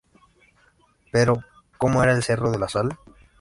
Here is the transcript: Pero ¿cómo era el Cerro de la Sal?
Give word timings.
Pero 1.11 1.43
¿cómo 1.77 2.01
era 2.01 2.13
el 2.13 2.23
Cerro 2.23 2.49
de 2.49 2.57
la 2.57 2.67
Sal? 2.69 2.97